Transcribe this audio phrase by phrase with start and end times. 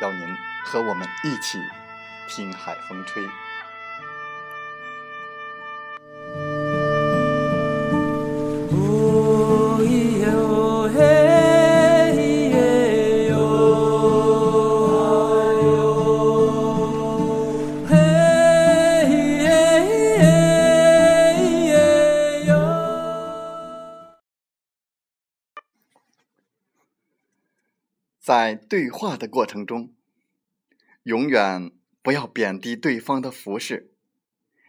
[0.00, 0.54] 邀您。
[0.64, 1.62] 和我们一起
[2.26, 3.28] 听海风吹。
[28.24, 29.92] 在对话的过程中。
[31.02, 33.92] 永远不要贬低对方的服饰。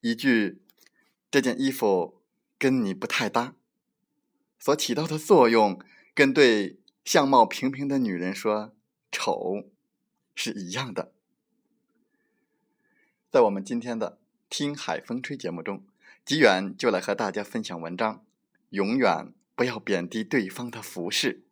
[0.00, 0.60] 一句
[1.30, 2.20] “这件衣服
[2.58, 3.54] 跟你不太搭”，
[4.58, 5.80] 所起到的作用，
[6.12, 8.74] 跟对相貌平平的女人说
[9.12, 9.68] “丑”
[10.34, 11.12] 是一样的。
[13.30, 14.18] 在我们今天的
[14.50, 15.86] 《听海风吹》节目中，
[16.24, 18.24] 吉远就来和大家分享文章：
[18.70, 21.45] 永远不要贬低对方的服饰。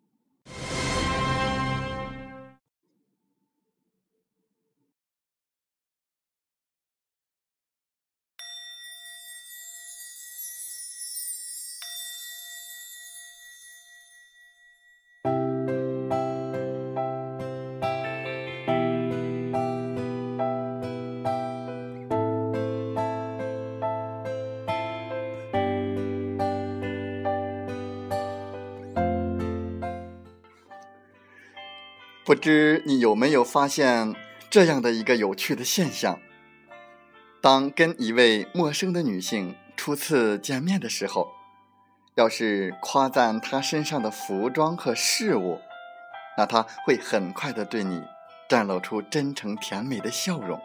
[32.24, 34.14] 不知你有没有发现
[34.48, 36.18] 这样的一个有趣的现象：
[37.42, 41.28] 当跟一位陌生的女性初次见面的时候，
[42.14, 45.60] 要是夸赞她身上的服装和事物，
[46.38, 48.02] 那她会很快的对你
[48.48, 50.58] 展露出真诚甜美的笑容，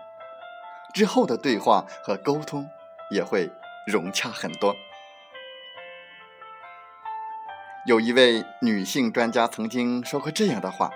[0.93, 2.65] 之后的对话和沟通
[3.11, 3.51] 也会
[3.85, 4.73] 融洽很多。
[7.85, 10.89] 有一位女性专家曾经说过这样的话。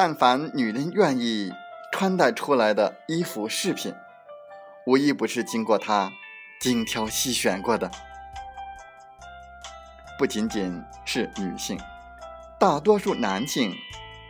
[0.00, 1.52] 但凡女人愿意
[1.90, 3.92] 穿戴出来的衣服饰品，
[4.86, 6.12] 无一不是经过她
[6.60, 7.90] 精挑细选过的。
[10.16, 11.76] 不仅仅是女性，
[12.60, 13.74] 大多数男性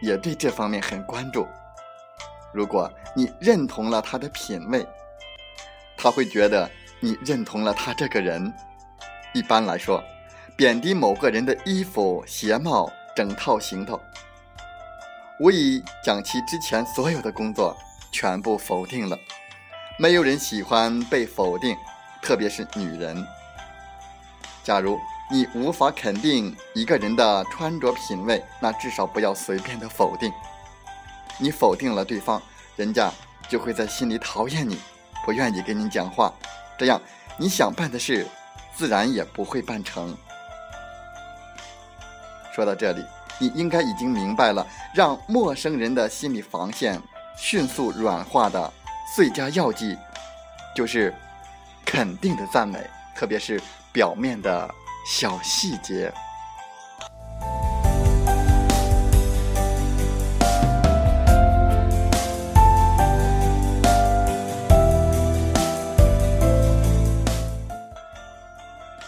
[0.00, 1.46] 也对这方面很关注。
[2.50, 4.88] 如果你认同了他的品味，
[5.98, 8.50] 他会觉得你认同了他这个人。
[9.34, 10.02] 一般来说，
[10.56, 14.00] 贬低某个人的衣服、鞋帽、整套行头。
[15.40, 17.76] 无疑将其之前所有的工作
[18.10, 19.16] 全部否定了。
[19.96, 21.76] 没有人喜欢被否定，
[22.20, 23.24] 特别是女人。
[24.64, 24.98] 假如
[25.30, 30.32] 你无法肯定一个人的穿着品味，那至少不要随便的否定。
[31.38, 32.42] 你否定了对方，
[32.74, 33.08] 人家
[33.48, 34.80] 就会在心里讨厌你，
[35.24, 36.34] 不愿意跟你讲话。
[36.76, 37.00] 这样
[37.36, 38.26] 你想办的事，
[38.74, 40.16] 自然也不会办成。
[42.52, 43.04] 说到这里。
[43.40, 47.00] 你应该已经明白了，让陌生人的心理防线
[47.36, 48.72] 迅速软化的
[49.14, 49.96] 最佳药剂，
[50.74, 51.14] 就是
[51.84, 53.62] 肯定的赞美，特别是
[53.92, 54.68] 表面的
[55.06, 56.12] 小细节。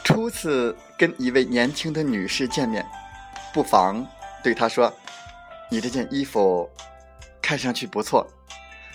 [0.04, 2.86] 初次跟一位年轻的女士见面，
[3.52, 4.06] 不妨。
[4.42, 4.92] 对他说
[5.70, 6.68] ：“你这件衣服
[7.42, 8.26] 看上去不错，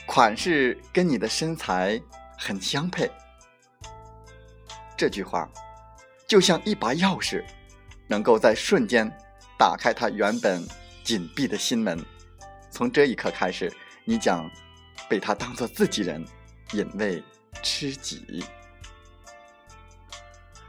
[0.06, 2.02] 款式跟你的身材
[2.38, 3.10] 很相配。”
[4.98, 5.50] 这句话
[6.28, 7.44] 就像一把钥匙，
[8.08, 9.12] 能够在瞬间
[9.58, 10.66] 打开他原本
[11.04, 12.04] 紧闭的心门。
[12.72, 13.72] 从这一刻开始，
[14.04, 14.50] 你将
[15.08, 16.26] 被他当做自己人，
[16.74, 17.24] 引为
[17.62, 18.44] 知己。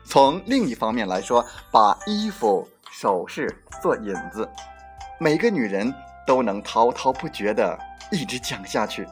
[0.04, 3.46] 从另一方面来说，把衣服、首饰
[3.82, 4.48] 做引子，
[5.20, 5.92] 每个女人
[6.26, 7.78] 都能滔滔不绝地
[8.10, 9.06] 一直讲下去。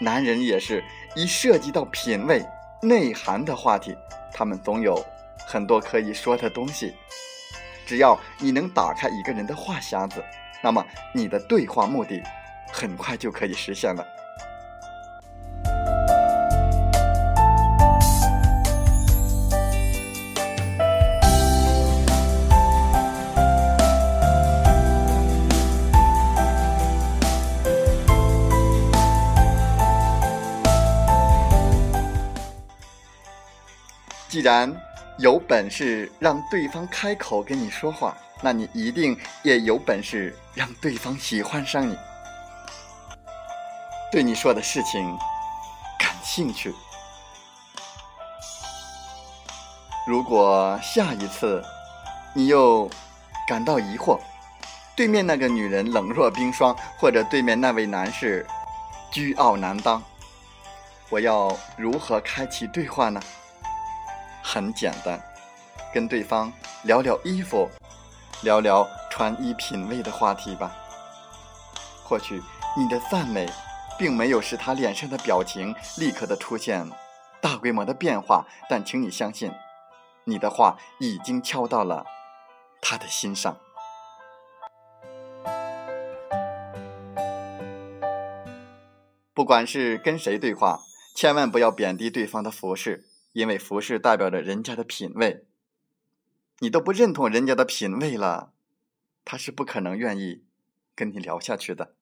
[0.00, 0.82] 男人也是
[1.14, 2.44] 一涉及到品味、
[2.82, 3.96] 内涵的话题，
[4.32, 5.00] 他们总有
[5.46, 6.96] 很多可以说的东西。
[7.86, 10.20] 只要你能打开一个人的话匣子，
[10.60, 12.20] 那么你的对话目的
[12.72, 14.04] 很快就可以实现了。
[34.46, 34.72] 然
[35.18, 41.98] 有本事让对方开口跟你说话，那你一定也有本事让对方喜欢上你，
[44.12, 45.18] 对你说的事情
[45.98, 46.72] 感兴趣。
[50.06, 51.60] 如果下一次
[52.32, 52.88] 你又
[53.48, 54.20] 感到疑惑，
[54.94, 58.46] 对面那个女人冷若冰霜，或者对面那位男士
[59.12, 60.00] 倨傲难当，
[61.08, 63.20] 我要如何开启对话呢？
[64.48, 65.20] 很简单，
[65.92, 66.52] 跟对方
[66.84, 67.68] 聊聊衣服，
[68.44, 70.70] 聊聊穿衣品味的话题吧。
[72.04, 72.40] 或许
[72.78, 73.50] 你的赞美，
[73.98, 76.88] 并没有使他脸上的表情立刻的出现
[77.42, 79.50] 大规模的变化，但请你相信，
[80.22, 82.06] 你的话已经敲到了
[82.80, 83.56] 他的心上。
[89.34, 90.78] 不管是跟谁对话，
[91.16, 93.08] 千万不要贬低对方的服饰。
[93.36, 95.44] 因为服饰代表着人家的品味，
[96.60, 98.54] 你都不认同人家的品味了，
[99.26, 100.42] 他是不可能愿意
[100.94, 101.94] 跟你聊下去的。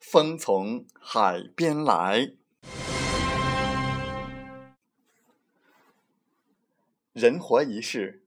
[0.00, 2.32] 风从海边来，
[7.12, 8.24] 人活一世，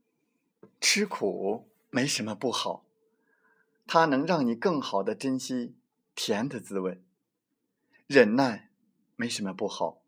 [0.80, 2.86] 吃苦没什么不好，
[3.86, 5.76] 它能让你更好的珍惜
[6.16, 7.02] 甜的滋味。
[8.08, 8.70] 忍耐
[9.18, 10.01] 没什么不好。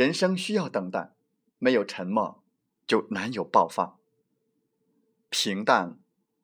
[0.00, 1.12] 人生需要等待，
[1.58, 2.42] 没有沉默
[2.86, 3.98] 就难有爆发。
[5.28, 5.98] 平淡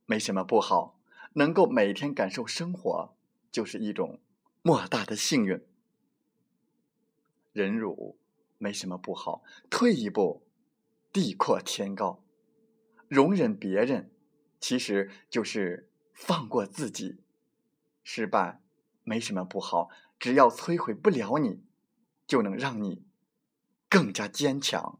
[0.04, 1.00] 没什么不好，
[1.32, 3.16] 能够每天感受生活
[3.50, 4.20] 就是一种
[4.60, 5.64] 莫大的幸运。
[7.54, 8.18] 忍辱
[8.58, 10.46] 没什么不好，退一步
[11.10, 12.22] 地阔天高。
[13.08, 14.10] 容忍别人
[14.60, 17.22] 其实就是放过自己。
[18.04, 18.60] 失败
[19.02, 19.88] 没什么不好，
[20.18, 21.62] 只要摧毁不了你，
[22.26, 23.05] 就能让你。
[23.88, 24.98] 更加坚强。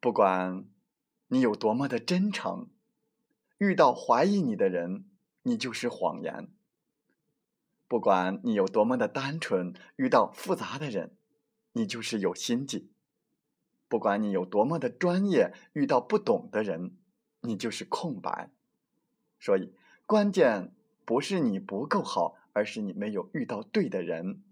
[0.00, 0.64] 不管
[1.28, 2.68] 你有多么的真诚，
[3.58, 5.06] 遇到怀疑你的人，
[5.42, 6.48] 你就是谎言；
[7.88, 11.16] 不管你有多么的单纯，遇到复杂的人，
[11.72, 12.90] 你就是有心计；
[13.88, 16.96] 不管你有多么的专业，遇到不懂的人，
[17.40, 18.50] 你就是空白。
[19.40, 19.74] 所以，
[20.06, 24.42] 关键不是你不够好，而是你没有遇到对的人。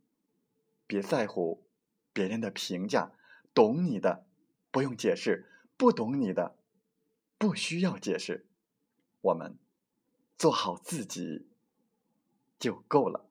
[0.86, 1.66] 别在乎
[2.12, 3.12] 别人的评价，
[3.54, 4.26] 懂你的
[4.70, 6.56] 不用解释，不懂你的
[7.38, 8.46] 不需要解释。
[9.20, 9.58] 我们
[10.36, 11.48] 做好自己
[12.58, 13.28] 就够了。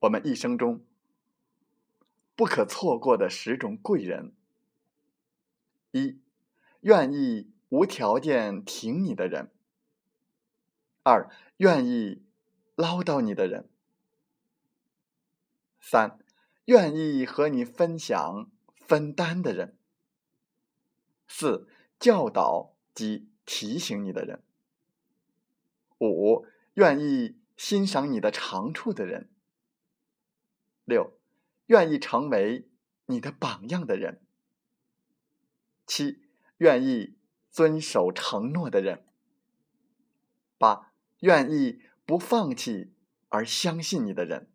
[0.00, 0.84] 我们一生中
[2.36, 4.32] 不可错过的十种贵人：
[5.90, 6.20] 一、
[6.80, 9.50] 愿意无条件挺你的人。
[11.08, 12.22] 二，愿意
[12.74, 13.64] 唠叨你的人；
[15.80, 16.18] 三，
[16.66, 19.72] 愿意和你分享、分担的人；
[21.26, 21.66] 四，
[21.98, 24.40] 教导及提醒你的人；
[25.98, 29.28] 五，愿意欣赏你的长处的人；
[30.84, 31.18] 六，
[31.68, 32.68] 愿意成为
[33.06, 34.20] 你的榜样的人；
[35.86, 36.22] 七，
[36.58, 37.16] 愿意
[37.50, 38.98] 遵守承诺的人；
[40.58, 40.87] 八。
[41.20, 42.92] 愿意不放弃
[43.28, 44.48] 而相信你的人，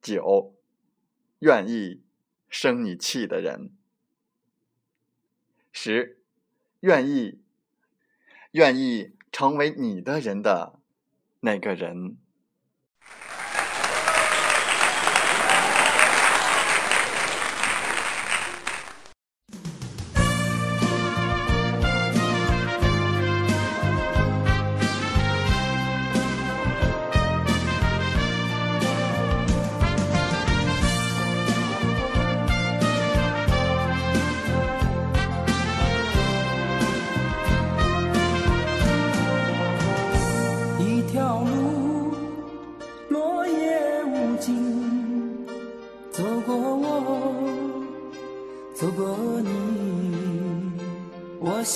[0.00, 0.54] 九，
[1.40, 2.02] 愿意
[2.48, 3.70] 生你气的人，
[5.72, 6.18] 十，
[6.80, 7.42] 愿意
[8.52, 10.80] 愿意成为你的人的
[11.40, 12.16] 那个人。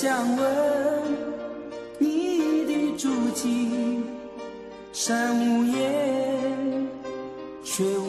[0.01, 0.47] 想问
[1.97, 4.01] 你的足迹，
[4.93, 6.87] 山无言，
[7.65, 8.08] 水无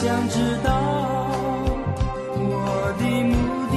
[0.00, 0.78] 想知道
[2.36, 3.34] 我的目
[3.66, 3.74] 的。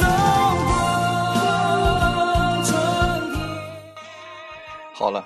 [0.00, 0.02] 走
[0.64, 0.72] 过
[2.64, 2.72] 春
[3.34, 3.36] 天。
[4.94, 5.22] 好了，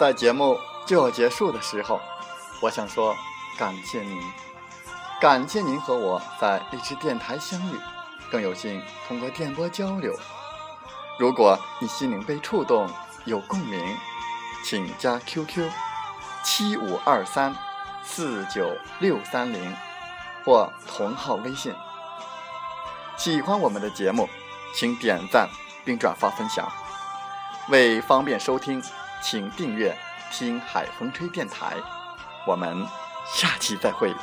[0.00, 2.00] 在节目就要结束的时候，
[2.60, 3.14] 我想说
[3.56, 4.20] 感谢您，
[5.20, 7.78] 感谢您和我在荔枝电台相遇，
[8.28, 10.12] 更有幸通过电波交流。
[11.16, 12.90] 如果你心灵被触动，
[13.24, 13.96] 有共鸣，
[14.64, 15.70] 请加 QQ
[16.42, 17.54] 七五二三
[18.04, 19.76] 四九六三零
[20.44, 21.74] 或同号微信。
[23.16, 24.28] 喜欢我们的节目，
[24.74, 25.48] 请点赞
[25.84, 26.70] 并转发分享。
[27.68, 28.82] 为方便收听，
[29.22, 29.96] 请订阅
[30.32, 31.74] “听海风吹电台”。
[32.46, 32.86] 我们
[33.26, 34.14] 下期再会。